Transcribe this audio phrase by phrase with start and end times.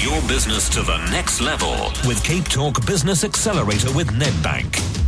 [0.00, 5.07] Your business to the next level with Cape Talk Business Accelerator with Nedbank.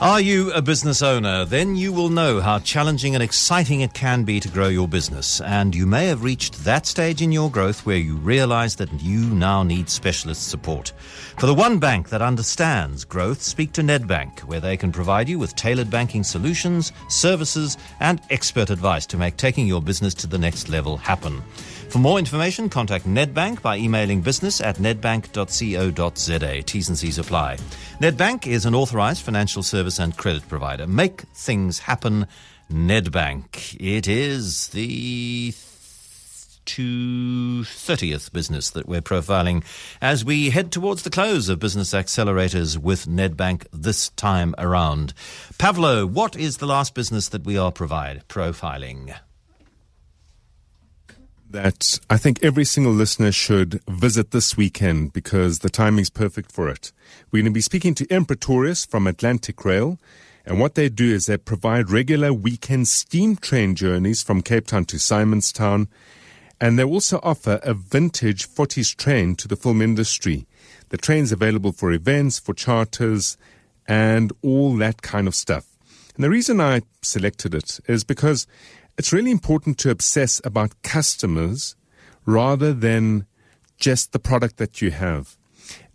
[0.00, 1.44] Are you a business owner?
[1.44, 5.42] Then you will know how challenging and exciting it can be to grow your business.
[5.42, 9.26] And you may have reached that stage in your growth where you realize that you
[9.26, 10.94] now need specialist support.
[11.36, 15.38] For the one bank that understands growth, speak to Nedbank, where they can provide you
[15.38, 20.38] with tailored banking solutions, services, and expert advice to make taking your business to the
[20.38, 21.42] next level happen.
[21.90, 26.62] For more information, contact Nedbank by emailing business at nedbank.co.za.
[26.62, 27.56] T's and C's apply.
[28.00, 30.86] Nedbank is an authorized financial service and credit provider.
[30.86, 32.26] Make things happen.
[32.70, 33.76] Nedbank.
[33.80, 35.52] It is the
[36.66, 39.64] 230th business that we're profiling
[40.00, 45.12] as we head towards the close of Business Accelerators with Nedbank this time around.
[45.58, 49.18] Pavlo, what is the last business that we are provide profiling?
[51.50, 56.68] That I think every single listener should visit this weekend because the timing's perfect for
[56.68, 56.92] it.
[57.30, 59.98] We're going to be speaking to Ian Pretorius from Atlantic Rail.
[60.46, 64.84] And what they do is they provide regular weekend steam train journeys from Cape Town
[64.86, 65.88] to Simonstown.
[66.60, 70.46] And they also offer a vintage 40s train to the film industry.
[70.90, 73.36] The train's available for events, for charters,
[73.86, 75.66] and all that kind of stuff.
[76.14, 78.46] And the reason I selected it is because
[78.98, 81.76] it's really important to obsess about customers
[82.26, 83.26] rather than
[83.78, 85.36] just the product that you have.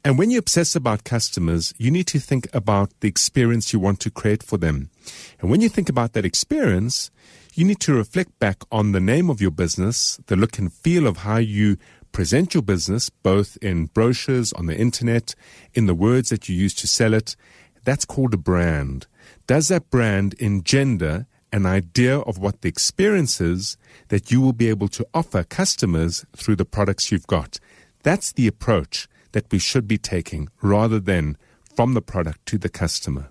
[0.03, 3.99] And when you obsess about customers, you need to think about the experience you want
[4.02, 4.91] to create for them.
[5.39, 7.09] And when you think about that experience,
[7.55, 11.07] you need to reflect back on the name of your business, the look and feel
[11.07, 11.77] of how you
[12.11, 15.33] present your business, both in brochures, on the internet,
[15.73, 17.35] in the words that you use to sell it.
[17.83, 19.07] That's called a brand.
[19.47, 21.25] Does that brand engender
[21.56, 23.78] an idea of what the experience is
[24.09, 27.59] that you will be able to offer customers through the products you've got.
[28.03, 31.38] That's the approach that we should be taking rather than
[31.73, 33.30] from the product to the customer.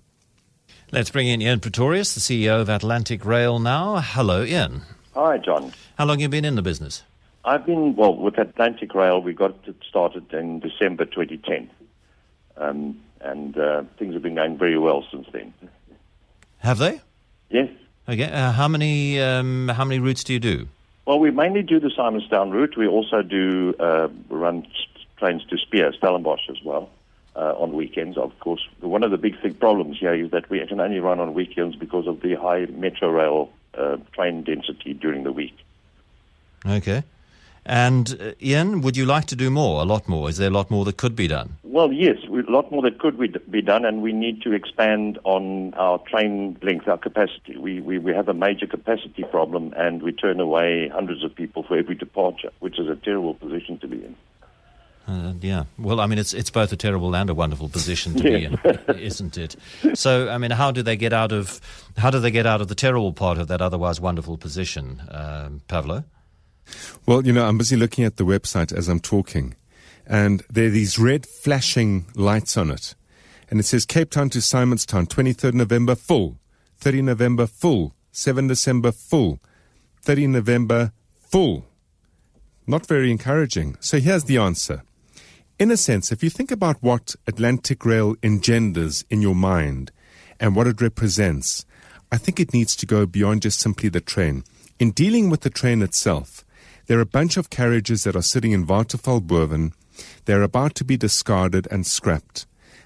[0.91, 4.01] Let's bring in Ian Pretorius, the CEO of Atlantic Rail now.
[4.01, 4.81] Hello, Ian.
[5.13, 5.71] Hi, John.
[5.99, 7.03] How long have you been in the business?
[7.43, 11.69] I've been, well, with Atlantic Rail, we got it started in December 2010.
[12.57, 15.53] Um, and uh, things have been going very well since then.
[16.57, 17.01] Have they?
[17.51, 17.69] Yes.
[18.07, 18.31] Okay.
[18.31, 20.67] Uh, how many um, how many routes do you do?
[21.05, 22.77] Well, we mainly do the Simonstown route.
[22.77, 24.65] We also do uh, run
[25.17, 26.89] trains to Spier, Stellenbosch as well.
[27.35, 28.65] Uh, on weekends, of course.
[28.79, 31.75] One of the big, big problems here is that we can only run on weekends
[31.75, 35.53] because of the high metro rail uh, train density during the week.
[36.65, 37.03] Okay.
[37.65, 39.81] And uh, Ian, would you like to do more?
[39.81, 40.29] A lot more?
[40.29, 41.57] Is there a lot more that could be done?
[41.63, 43.17] Well, yes, a lot more that could
[43.51, 47.57] be done, and we need to expand on our train length, our capacity.
[47.57, 51.63] We, we, we have a major capacity problem, and we turn away hundreds of people
[51.63, 54.15] for every departure, which is a terrible position to be in.
[55.07, 55.65] Uh, yeah.
[55.77, 58.59] Well, I mean, it's it's both a terrible and a wonderful position to be in,
[58.97, 59.55] isn't it?
[59.93, 61.61] So, I mean, how do they get out of
[61.97, 65.61] how do they get out of the terrible part of that otherwise wonderful position, um,
[65.67, 66.05] Pavlo?
[67.05, 69.55] Well, you know, I'm busy looking at the website as I'm talking,
[70.05, 72.95] and there are these red flashing lights on it.
[73.49, 76.37] And it says Cape Town to Simonstown, 23rd November, full.
[76.77, 77.93] 30 November, full.
[78.11, 79.39] 7 December, full.
[80.01, 81.65] 30 November, full.
[82.67, 83.77] Not very encouraging.
[83.79, 84.83] So here's the answer.
[85.59, 89.91] In a sense, if you think about what Atlantic Rail engenders in your mind
[90.39, 91.65] and what it represents,
[92.11, 94.43] I think it needs to go beyond just simply the train.
[94.79, 96.44] In dealing with the train itself,
[96.87, 99.21] there are a bunch of carriages that are sitting in Waterval
[100.25, 102.45] They're about to be discarded and scrapped.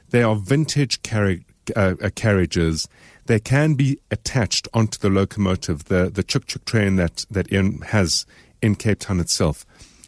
[0.09, 1.43] They are vintage carri-
[1.75, 2.87] uh, uh, carriages.
[3.25, 7.81] They can be attached onto the locomotive, the, the chuk chuk train that, that Ian
[7.81, 8.25] has
[8.61, 9.65] in Cape Town itself.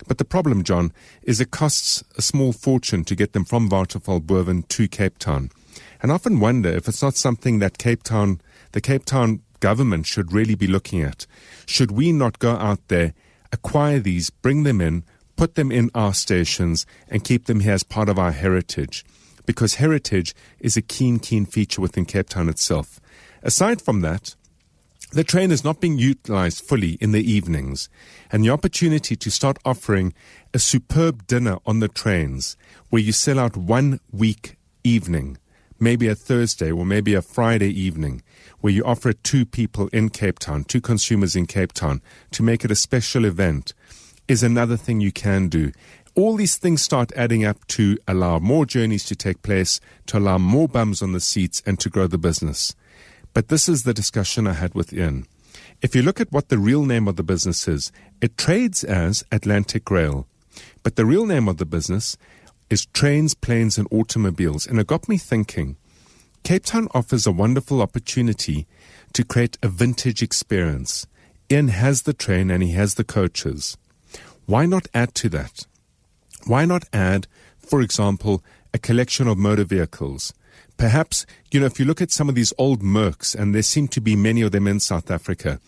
[0.08, 0.92] But the problem, John,
[1.22, 4.26] is it costs a small fortune to get them from Waterval
[4.70, 5.52] to Cape Town.
[6.02, 8.42] And I often wonder if it's not something that Cape Town,
[8.72, 11.28] the Cape Town government should really be looking at.
[11.68, 13.14] Should we not go out there
[13.52, 15.04] acquire these, bring them in,
[15.36, 19.06] put them in our stations, and keep them here as part of our heritage.
[19.46, 23.00] Because heritage is a keen, keen feature within Cape Town itself.
[23.44, 24.36] Aside from that,
[25.12, 27.90] the train is not being utilized fully in the evenings,
[28.32, 30.14] and the opportunity to start offering
[30.54, 32.56] a superb dinner on the trains
[32.90, 35.38] where you sell out one week evening,
[35.82, 38.22] maybe a Thursday or maybe a Friday evening,
[38.60, 42.02] where you offer it to people in Cape Town, to consumers in Cape Town,
[42.32, 43.74] to make it a special event,
[44.28, 45.72] is another thing you can do.
[46.14, 50.38] All these things start adding up to allow more journeys to take place, to allow
[50.38, 52.76] more bums on the seats, and to grow the business.
[53.34, 55.26] But this is the discussion I had with Ian.
[55.82, 57.92] If you look at what the real name of the business is,
[58.22, 60.28] it trades as Atlantic Rail.
[60.84, 62.18] But the real name of the business
[62.72, 64.66] is Trains, Planes and Automobiles.
[64.66, 65.76] And it got me thinking
[66.44, 68.66] Cape Town offers a wonderful opportunity
[69.14, 71.06] to create a vintage experience.
[71.52, 73.78] Ian has the train and he has the coaches.
[74.46, 75.68] Why not add to that?
[76.46, 77.28] Why not add,
[77.60, 78.42] for example,
[78.74, 80.34] a collection of motor vehicles?
[80.78, 83.88] Perhaps, you know, if you look at some of these old Mercs, and there seem
[83.90, 85.60] to be many of them in South Africa,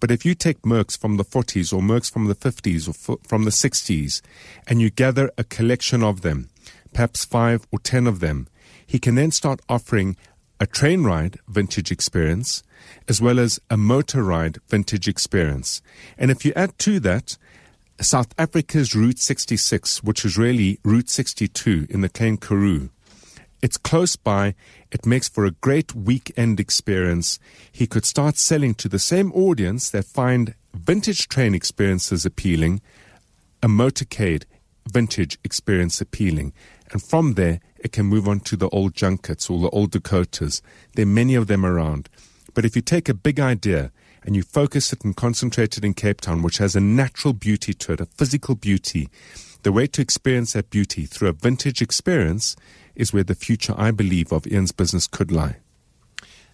[0.00, 3.20] but if you take Mercs from the 40s or Mercs from the 50s or f-
[3.26, 4.20] from the 60s,
[4.66, 6.48] and you gather a collection of them,
[6.92, 8.48] perhaps five or ten of them,
[8.86, 10.16] he can then start offering
[10.58, 12.62] a train ride vintage experience
[13.08, 15.82] as well as a motor ride vintage experience.
[16.18, 17.36] And if you add to that
[18.00, 22.90] South Africa's Route 66, which is really Route 62 in the Klein Karoo,
[23.62, 24.54] it's close by.
[24.92, 27.38] It makes for a great weekend experience.
[27.72, 32.80] He could start selling to the same audience that find vintage train experiences appealing,
[33.62, 34.44] a motorcade
[34.86, 36.52] vintage experience appealing.
[36.92, 40.62] And from there, it can move on to the old Junkers or the old Dakotas.
[40.94, 42.08] There are many of them around.
[42.54, 43.90] But if you take a big idea
[44.26, 47.72] and you focus it and concentrate it in Cape Town, which has a natural beauty
[47.72, 49.08] to it, a physical beauty,
[49.62, 52.56] the way to experience that beauty through a vintage experience
[52.96, 55.56] is where the future, I believe, of Ian's business could lie.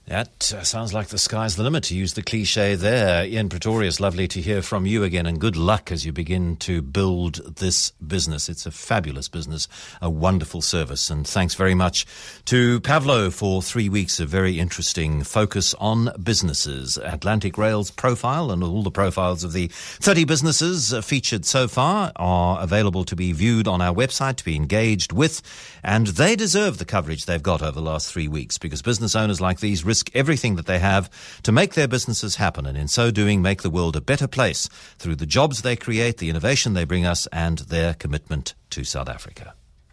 [0.07, 3.25] That uh, sounds like the sky's the limit, to use the cliche there.
[3.25, 6.83] Ian Pretorius, lovely to hear from you again, and good luck as you begin to
[6.83, 8.49] build this business.
[8.49, 9.69] It's a fabulous business,
[10.03, 12.05] a wonderful service, and thanks very much
[12.47, 16.99] to Pavlo for three weeks of very interesting focus on businesses.
[16.99, 22.11] Atlantic Rail's profile and all the profiles of the 30 businesses uh, featured so far
[22.17, 25.43] are available to be viewed on our website, to be engaged with,
[25.85, 29.41] and they deserve the coverage they've got over the last three weeks because business owners
[29.41, 31.11] like these risk everything that they have
[31.43, 34.67] to make their businesses happen, and in so doing, make the world a better place
[34.99, 39.11] through the jobs they create, the innovation they bring us, and their commitment to South
[39.11, 39.53] Africa.